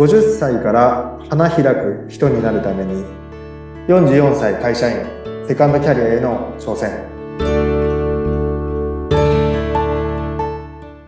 [0.00, 3.04] 50歳から花開く人になるために
[3.86, 5.04] 44歳会社員
[5.46, 7.06] セカンドキャリアへの挑戦。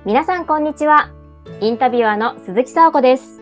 [0.04, 1.08] 皆さんこんにちは。
[1.62, 3.40] インタビュアーの鈴木沙子です。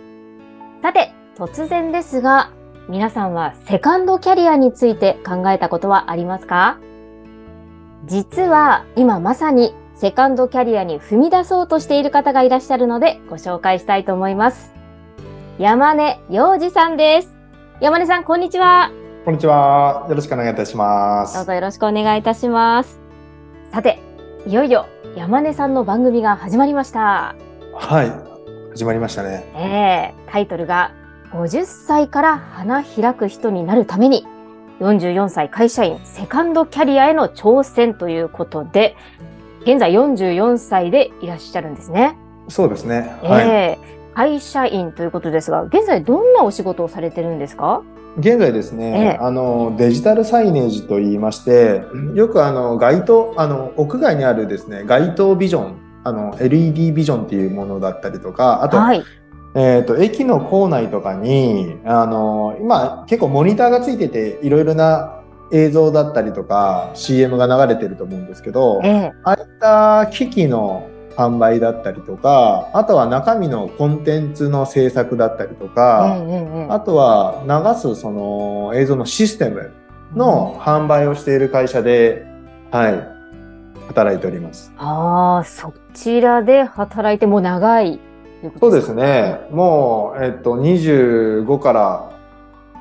[0.82, 2.52] さて突然ですが
[2.88, 6.78] 皆さんはセカンドキャリアについて考えたことはありますか？
[8.06, 14.78] 実は今まさにセカンドキャリアに踏み出そうとしている方がいらっしゃるのでご紹介したいと思います。
[15.60, 17.36] 山根洋二さんです。
[17.82, 18.90] 山根さん、こんにちは。
[19.26, 20.06] こんにちは。
[20.08, 21.34] よろしくお願いいたします。
[21.34, 22.98] どうぞよろしくお願いいたします。
[23.70, 23.98] さて、
[24.46, 24.86] いよいよ
[25.16, 27.34] 山根さんの番組が始まりました。
[27.74, 28.10] はい、
[28.70, 29.44] 始まりましたね。
[29.54, 30.94] ええー、タイトルが
[31.32, 34.26] 50歳から花開く人になるために
[34.80, 38.96] 44歳会社員セカンドキャリアへの挑戦ということで、
[39.64, 42.16] 現在44歳でいらっしゃるんですね。
[42.48, 43.14] そうですね。
[43.22, 47.82] はい、えー、会社員ということですが、現在どんなお仕事をされてるんですか？
[48.18, 59.04] 現在ですね、えー、あのデジタルサイネージと言いましてよくあの街頭あの屋外にあるですね街頭ビジョンあの LED ビジョンっていうものだったりとかあと、はい、
[59.54, 79.72] えーと、と駅の構内とかにあの今結構モニターがついてていろいろな映像だったりとか CM が流れてると思うんですけど、ええ、ああいった機器の販売だったりとかあとは中身のコンテンツの制作だったりとか、え、あとは流すその映像のシステム
[80.14, 82.24] の販売をしている会社で、
[82.70, 83.08] はい、
[83.88, 84.72] 働いております。
[84.78, 88.00] ああ、そちらで働いても長い
[88.58, 89.40] そうですね。
[89.50, 92.10] もう、えっと、25から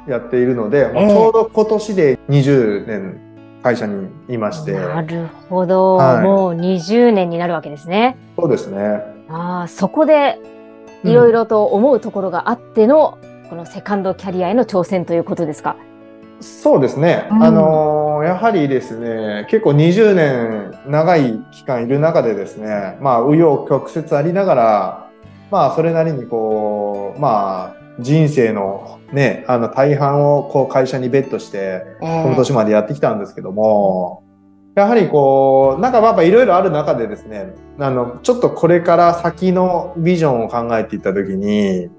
[0.08, 3.29] やっているので、えー、ちょうど今年で20年
[3.62, 4.74] 会社にいまして。
[4.74, 8.18] なるほど、はい、もう20年になるわけですね。
[8.38, 9.02] そうですね。
[9.30, 10.40] ああ、そこで
[11.04, 15.76] いろいろと思うところがあっての、うん、このセカンドキャリアへの挑戦ということですか？
[16.42, 17.28] そうですね。
[17.32, 25.09] うん、あのやはりですね、結構20年長い期間いる中でですね、まあ、紆余曲折ありながら、
[25.52, 34.24] まあ、それなりにこう、まあ、人生のね、あの大半をこう会社にベットして、この年までやってきたんですけども、
[34.76, 41.90] やはりこう、なんかやっぱいろいろある中でですね、あの、ちょっとこれから先のビジョンを考えていったときに、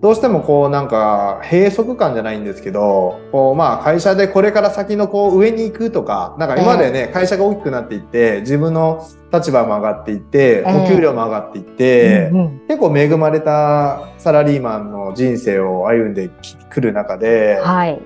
[0.00, 12.30] どうしてもこうなんか閉塞感じゃないんですけど、こうまあ会社でこれから先のこう上に行くとか、なんか今までね、会社が大きくなっていって、自分の立場も上がっていって、お給料も上がっていって、
[12.68, 16.30] 結構恵まれたサラリーマンの人生を歩んで
[16.70, 18.00] くる中で、はい、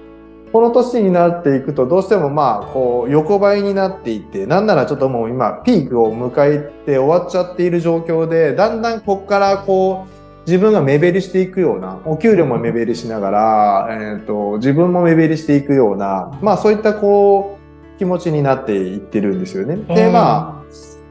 [0.53, 10.15] この年になっていくとどうしてもまあこう横ばいになっていってなんならちょっともう今ピークを迎えて終わっちゃっている状況でだんだんここからこう
[10.47, 17.59] 自分が目減りしていくような、お給料も目減りしながら、えっ、ー、と、自分も目減りしていくような、まあそういったこ
[17.95, 19.77] う、気持ちになっていってるんですよね。
[19.95, 20.65] で、まあ、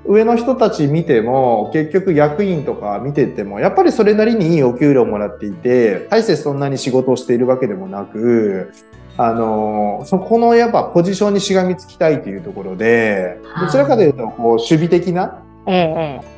[0.06, 8.74] 上の人たち見ても、結局役員とか見てても、やっぱりそれなりにいいお給料もらっていて、大してそんなに仕事をしているわけでもなく、
[9.18, 16.34] あの、そこのやっぱポジションにしがみつきたいというところで、どちらかというと、こう、守備的な、ええ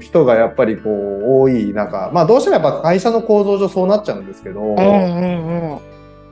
[0.00, 4.60] 人がやっぱりこう多い中、まあどうしてもやっぱ会社の構造上そうなっちゃうんですけど、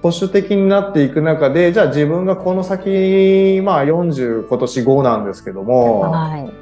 [0.04, 6.52] 保守的になっていく中で、じゃあ自分がこの先、まあ40今年5なんですけども、はい、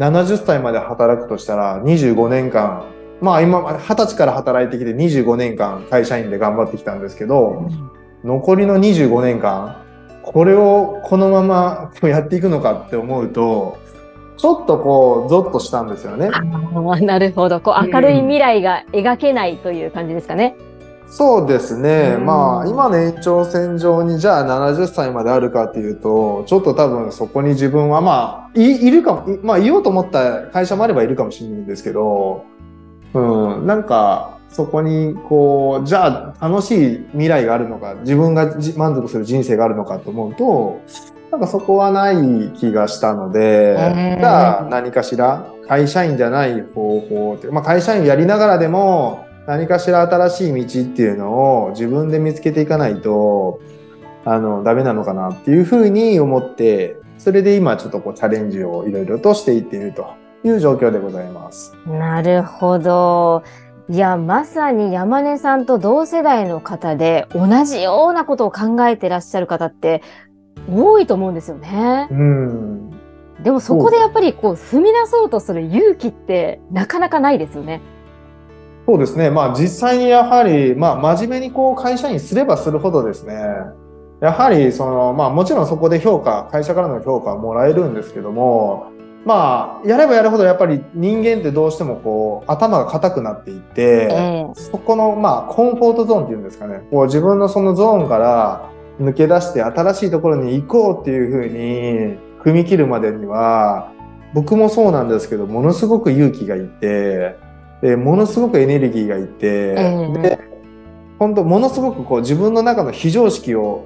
[0.00, 2.86] 70歳まで働くとしたら25年間、
[3.20, 7.90] まあ今20歳から働いてきて25年間会社員で頑張ってきたんですけど、うん、
[8.24, 9.76] 残りの25年間、
[10.22, 13.76] これをこのままやっていくのかって思うと、
[14.38, 16.30] ちょっとこう、ゾッとしたんですよね。
[16.30, 17.60] なるほど。
[17.60, 20.56] こう、明るい未来が描けないという感じですかね。
[20.58, 20.75] うん、
[21.08, 22.16] そうですね。
[22.16, 32.44] まあ、今の延長線上に、じゃあ70歳まであるかっていうと、ちょっと多分そこに自分は、まあ、いいるかも、まあ、いようと思った会社もあればいるかもしれないんですけど、
[33.14, 33.20] う
[33.62, 40.80] ん、なんか、そこに、こう、じゃあ楽しい未来があるのか、自分が満足する人生があるのかと思うと、
[41.30, 43.76] なんかそこはない気がしたので、
[44.18, 53.60] じゃあ何かしら会社員じゃない方法って、まあ、会社員やりながらでも何かしら新しい道っていうのを自分で見つけていかないと
[54.24, 60.14] あのダメなのかなっていうふうに思ってそれで今ちょっとこうチャレンジをいろいろとしていっていると
[60.44, 61.74] いう状況でございます。
[61.86, 63.42] なるほど。
[63.88, 70.02] いや、まさに山根さんと同世代の方で同じようなことを考えてらっしゃる方って
[70.68, 72.08] 多いと思うんですよね。
[72.10, 72.90] うん。
[73.42, 77.80] でもそこでやっぱりこう踏み出そうとする勇気ってなかなかないですよね。
[78.86, 79.30] そうですね。
[79.30, 83.34] まあ実際にやはり、まあ真面目にこう会社員すればするほどですね、
[84.20, 88.92] やはりその、まあもちろんそこで評価、会社からの評価はもらえるんですけども、
[89.24, 103.90] まあやればやるほどやっぱり人間ってどうしてもこう頭が硬くなっていって、えそこのまあコンフォートゾーンっていうんですかね、こう自分のそのゾーンから抜け出して新しいところに行こうっていうふうに踏み切るまでには、
[104.32, 107.36] 僕もそうなんですけど、ものすごく勇気がいて、
[107.82, 110.38] でものすごくエネルギーがいて、ええで、
[111.18, 113.84] 本当ものすごくこう自分の中の非常識を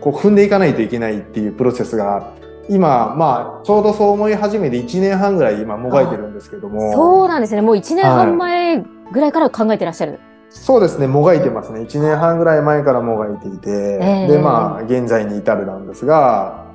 [0.00, 2.32] こう踏んでいかないといけないっていうプロセスが、
[2.68, 6.92] 今、まあ、ちょうどそう思い始めて1年半ぐらい今もがいてるんですけども。
[6.92, 7.62] そうなんですね。
[7.62, 10.20] もう1年半前ぐらいから考えてらっしゃる。
[10.50, 11.80] そうですね、もがいてますね。
[11.80, 13.70] 1年半ぐらい前からもがいていて、
[14.00, 16.66] ええで、まあ、現在に至るなんですが、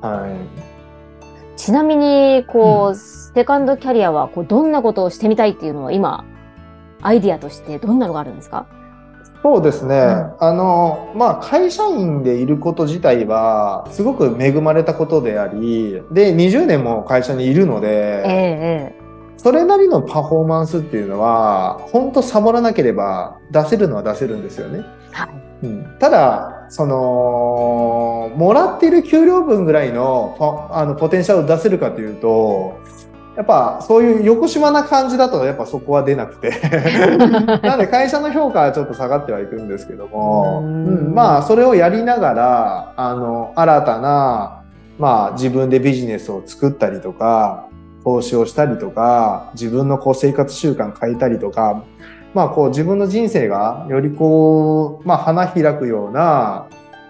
[0.00, 0.81] はい。
[1.62, 6.24] ちなみに、こう、セカンドキャリアは、こう、どんなことをしてみたいっていうのは今、
[7.02, 8.66] アイディアとしてどんなのがあるんですか？
[9.44, 10.34] そうですね、ん。
[10.40, 18.94] あの、まあ、会社員でいること自体は、すごく恵まれたことであり、で、20年も会社にいるのえで、え。
[19.36, 24.84] それなりのパフォーマンスっていうのは、本当サボらなければ出せるのは出せるんですよね。
[25.12, 25.30] はい。
[25.62, 32.80] うん、ただ、その、もらっている給料分ぐらいのポあのポテンシャルを出せるかというと、
[33.36, 36.50] やっぱそういう横島な感じだとやっぱそこは出なくて。
[37.62, 44.62] なので会社の評価はちょっと下がってはいくんですけども、ううんん、まあそれをやりながら、あの、新たな、
[44.98, 47.66] まあ自分でビジネスを作ったりとか、
[48.02, 51.82] 投資をしたりとか、自分のこう生活習慣変えたりとか、
[52.34, 56.66] まあこう自分の人生がよりこう、まあ花開くような、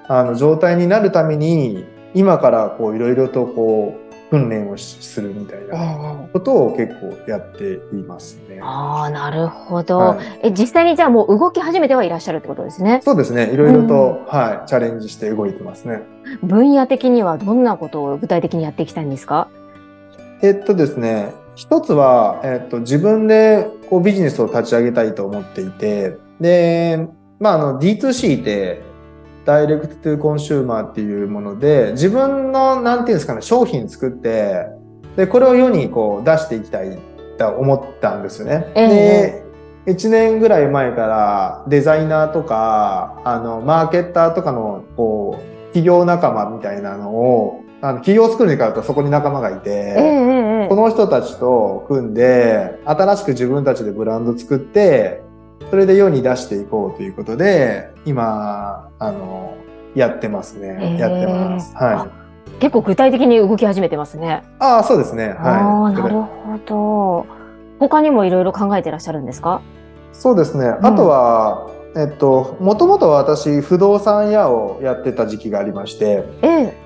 [0.09, 1.85] あの状態になるために、
[2.15, 8.61] 今からこういろいろとこう訓練をしするみたいえなえことを結構やっていますね。
[8.63, 13.01] ああ、なるほど、はいえ、実際にじゃあもう動き始めてはいらっしゃるってことですね？
[13.03, 13.51] そうですね。
[13.53, 16.03] いろいろと、はい、チャレンジして動いてますね。
[16.43, 19.49] 分野的にはどんなことを具体的にやっていきたいんですか？
[20.43, 27.09] えっとですね、一つは、えっと、自分でこうビジネスを立ち上げたいと思っていて、で、
[27.39, 28.83] まあ、あの、D2C って、
[29.45, 34.67] ダイレクトトゥコンシューマーっていうもので、自分の、なんていうんですかね、商品作って、
[35.17, 36.97] で、これを世にこう出していきたい
[37.39, 38.71] と思ったんですよね。
[38.75, 39.45] え
[39.85, 50.02] で、1年ぐらい前からデザイナーとか、あの、マーケッターとかの、こう、企業仲間みたいなのを、あの企業作るに変わるとそこに仲間がいて、ええ
[50.62, 55.23] ええその人たちと組んで、新しく自分たちでブランド作って、
[55.69, 59.55] それで世に出していこうということで、今、あの、
[59.94, 60.69] やってますね。
[60.69, 61.75] へーやってます。
[61.76, 62.08] は
[62.50, 62.61] い。
[62.61, 64.44] 結構具体的に動き始めてますね。
[64.61, 65.31] ああ、そうですね。
[65.31, 65.94] はい。
[66.00, 67.26] なるほど。
[67.81, 69.61] 他にもいろいろ考えてらっしゃるんですか？
[70.12, 70.67] そうですね。
[70.67, 76.81] あとは、えっと、もともと私、不動産屋をやってた時期がありまして、ええ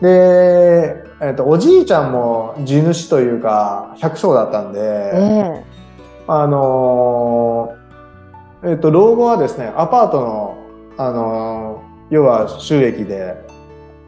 [0.00, 5.64] で、えっと、おじいちゃんも地主というか、百姓だったんで、ええ
[6.26, 10.58] あのーえっと、老後はですね、アパートの、
[10.96, 13.34] あのー要は収益で、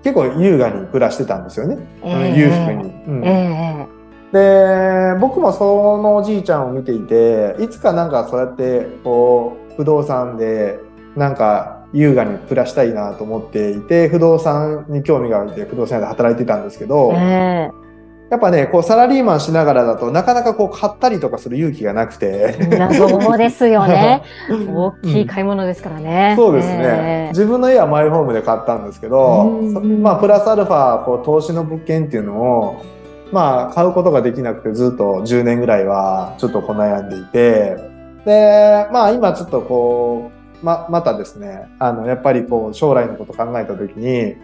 [0.02, 1.78] 結構優雅に暮らしてたんですよね。
[2.04, 2.82] ええ裕福に。
[3.08, 3.96] うんええ
[4.32, 10.80] で、僕もそのおじいちゃんを見ていて、いつかなんかそうやって、こう、不動産で、
[11.16, 17.70] なんか優雅に暮らしたいなと思っていて、不動産に興味があって、不動産屋で働いてたんですけど、え
[18.30, 22.56] やっぱね、こうサラリーマンしながらだとなかなかこう買ったりとかする勇気がなくて。
[22.58, 24.22] え謎ですよね。
[24.74, 26.34] 大きい買い物ですからね。
[26.36, 29.44] そうですね、ええ自分の家はマイホームで買ったんですけど、
[30.00, 32.76] まあ、プラスアルファこう投資の物件っていうのを、
[33.32, 37.76] まあ、買うことができなくてずっと10年ぐらいはちょっとこう悩んでいて
[38.24, 44.36] で、まあ、今ちょっとこうままたですねあのやっぱりこう将来のこと考えた時に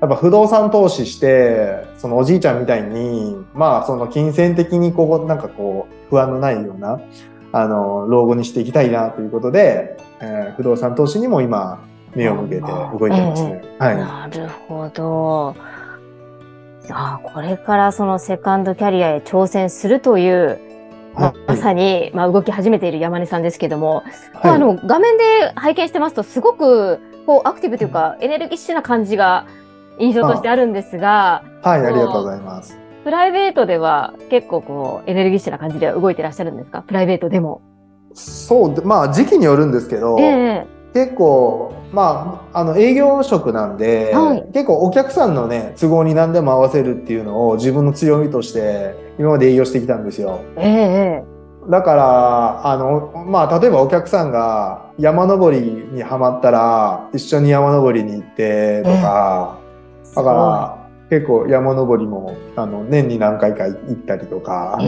[0.00, 7.00] やっぱ不動産投資してそのおじいちゃんみたいにまあその金銭的にこうなんかこう不安のないような
[7.52, 13.62] あの老後にしていきたいなということで、えー不動産投資にも今目を向けて動いてますね。
[13.78, 13.96] はい。
[13.96, 15.56] なるほど。
[16.90, 20.58] あこれからそのセカンドキャリアへ挑戦するという、
[21.46, 24.02] まさに、まあ、動き始めている山根さんですけども、
[24.34, 24.50] はい。
[24.52, 29.46] あの画面で拝見してますとすごくこうアクティブというか、エネルギッシュな感じが
[29.98, 32.78] 印象としてあるんですが、はい、ありがとうございます。
[33.04, 36.82] プライベートでは結構こうエネルギッシュな感じで動いてらっしゃるんですか？
[36.82, 37.62] プライベートでも。
[38.14, 44.52] そうで、まあ時期によるんですけど、ええ結構、まあ、あの営業職なんで、はい。
[44.52, 50.40] 結構お客さんのね、都合に何でも合わせるっていうのを自分の強みとして今まで営業してきたんですよ。
[50.56, 51.34] えええ
[51.68, 59.58] だから、あの、まあ、例えばお客さんが山登りにはまったら、一緒に山登りに行ってとか、
[60.14, 64.84] だから、結構山登りも、あの、年に何回か行ったりとか、え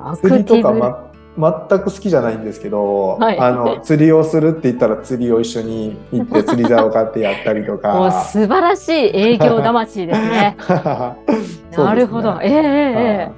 [0.00, 0.72] ー、 釣りとか。
[0.72, 8.10] ま、全く好きじゃないんですけど、はいあの、釣りをするって言ったら釣りを一緒に行って 釣り竿を買ってやったりともうか。
[8.22, 10.56] 素晴らしい営業魂ですね。
[10.68, 12.38] ねなるほど。
[12.42, 12.62] えええええ
[12.92, 13.32] えはい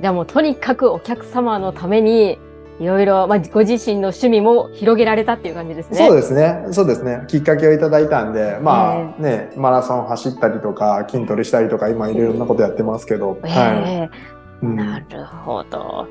[0.00, 2.38] じゃあもうとにかくお客様のために
[2.78, 5.96] いろいろ、まあ、ご自身の趣味も広げられたっていう感じですね。
[5.96, 6.66] そうですね。
[6.70, 7.24] そうですね。
[7.26, 13.38] きっかけをいただいたんで、まあね、マラソン走ったりとか、筋トレしたりとか、今いろんなことやってますけど。
[13.44, 13.90] えはい。
[13.90, 14.10] え
[14.62, 16.06] うんなるほど。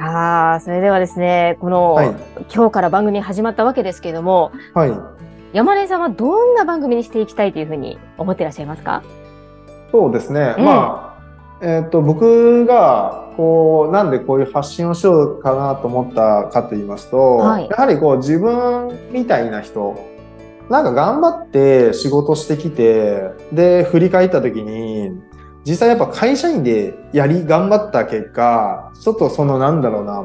[0.00, 2.14] ああ、それではですね、この、はい。
[2.54, 4.92] 今日から番組始まったわけですけれども、はい。
[5.52, 9.02] 山根さんはどんな番組にしていきたいというふうに思っていらっしゃいますか？
[9.92, 10.54] そうですね。
[10.56, 11.16] ええま
[11.60, 19.98] あ、えっ、と、僕が、こう、なんでこういう発信をしようかなと思ったかと言いますと、はいやはりこう、自分みたいな人、
[20.68, 25.20] なんか頑張って仕事してきて、で、振り返った時に、
[25.64, 30.24] 実際やっぱ会社員でやり、頑張った結果、ちょっとそのなんだろうな、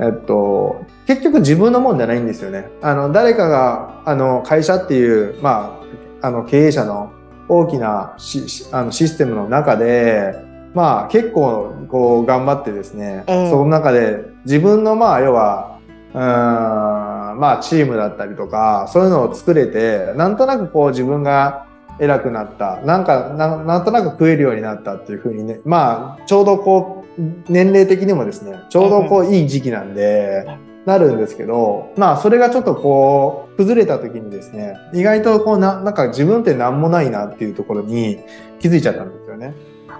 [0.00, 2.68] えっと、結局自分のもんじゃないんですよね。
[2.82, 5.80] あの、誰かが、あの、会社っていう、ま
[6.22, 7.12] あ、あの、経営者の
[7.48, 10.34] 大きなシシあのシステムの中で、
[10.74, 15.78] まあ結構こう頑張ってですね、ええその中で自分のまあ要は、
[16.14, 21.66] うーん、まあチームだったりとか、そういうのを作れて、なんとなくこう自分が
[21.98, 30.46] 偉くなった、なんかな、なんとなく食えるようになったっていうふうにね、まあちょうどこう、年齢的にもですね、ちょうどこういい時期なんで、
[30.84, 38.18] なるんですけど、まあそれがちょっとこう、崩れた時にですね、意外とこうな、なんか自分って何もないなっていうところに
[38.58, 39.54] 気づいちゃったんですよね。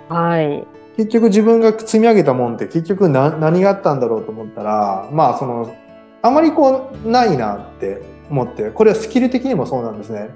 [0.08, 0.66] はい。
[0.96, 5.74] 結局自分が積み上げたもんって結局な何があったんだろうと思ったら、まあその、
[6.22, 10.30] あまりこうないなって思って、これはスキル的にもそうなんですね。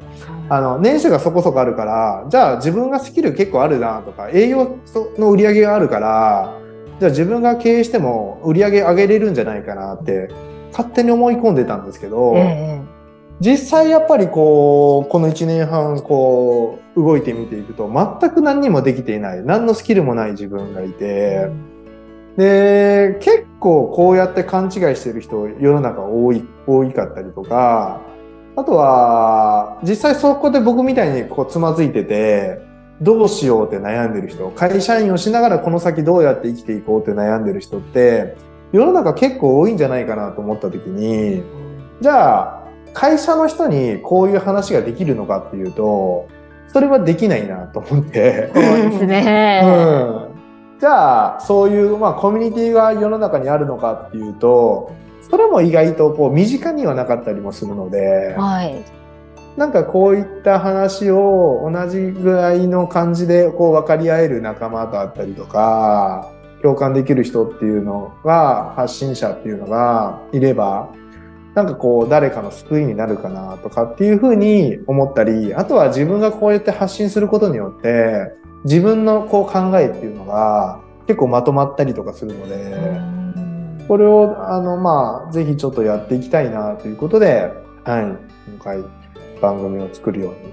[0.49, 4.78] あの、年収がそこそこあるから、じゃあ自分がスキル結構あるなとか、営業
[5.18, 6.54] の売り上げがあるから、
[7.00, 10.28] じゃあ自分が経営しても売り上げ上げれるんじゃないかなって
[10.73, 12.99] 勝手に思い込んでたんですけど、ええ
[13.40, 17.88] 実際やっぱりこう、この1年半こう、動いてみていくと、
[18.21, 21.49] 全く何にもできていない、何のスキルもない自分がいて、
[22.37, 28.00] で、結構こうやって勘違いしてる人、世の中多い、多いかったりとか、
[28.57, 32.61] あとは、実際そこで僕みたいにこうつまずいてて、
[33.00, 38.37] どうしようって悩んでる人、会社員をしながらこの先どうやって生きていこうって悩んでる人って、
[38.73, 41.43] 世の中結構多いんじゃないかなと思った時に、
[42.00, 46.27] じゃあ、会社の人にこういう話ができるのかっていうと、
[46.67, 48.50] それはできないなと思って。
[48.55, 49.61] そうですね。
[49.65, 49.69] う
[50.27, 50.27] ん。
[50.80, 54.92] じゃあ、そういう、まあ、コミュニティが世の中にあるのかっていうと、
[55.28, 58.85] それも意外とこう身近にはなかったりもするので、はい。
[59.56, 66.30] なんかこういった話を同じぐらいの感じでこう分かり合える仲間だったりとか、
[66.62, 70.90] 共感できる人っていうのが、発信者っていうのがいれば、
[71.54, 78.32] なんかこう誰かの救いになるかなとかっていうふうに思ったり、あとは自分がこうやって発信することによって、
[78.65, 83.00] 自分のこう考えっていうのが結構まとまったりとかするので、
[83.87, 87.53] これをあのまあぜひちょっとやっていきたいなということで、
[87.85, 88.03] はい、
[88.50, 88.85] 今回
[89.41, 90.53] 番組を作るように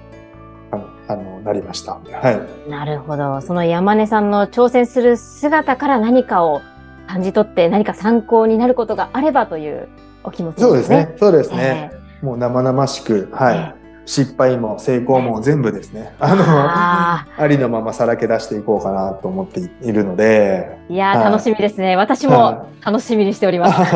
[0.72, 1.94] あのあのなりました。
[1.94, 2.32] は
[2.68, 2.70] い。
[2.70, 3.42] なるほど。
[3.42, 6.62] その山根さんの挑戦する姿から何かを
[7.08, 9.90] 感じ取って何か参考になることがあればという
[10.24, 10.68] お気持ちですね。
[10.68, 11.16] そうですね。
[11.18, 11.92] そうですね。
[11.94, 13.85] えもう生々しく、はえい。
[14.06, 16.14] 失敗も成功も全部ですね。
[16.20, 20.78] あの、あありのままさらけ出していこうかなと思っているので。
[20.90, 21.96] いやー、はい楽しみですね。
[21.96, 23.96] 私もは楽しみにしております。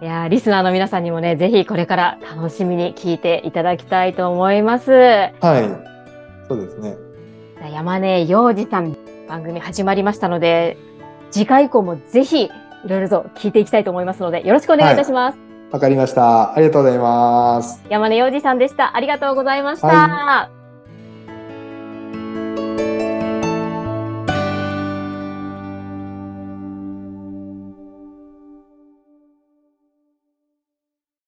[0.00, 4.92] いやーリスナーの皆さんにもね、ぜひこれから楽しみに聞いていただきたいと思います。
[4.92, 5.32] はい。
[6.46, 6.96] そうですね。
[7.72, 8.96] 山根洋二さん、
[9.28, 10.76] 番組始まりましたので、
[11.30, 12.50] 次回以降もぜひい
[12.86, 15.47] ろいろと聞いていきたいと思いますので、よろしくお願いいたします。
[15.70, 16.54] わかりました。
[16.54, 17.82] ありがとうございます。
[17.90, 18.96] 山根洋二さんでした。
[18.96, 19.88] ありがとうございました。
[19.88, 20.57] は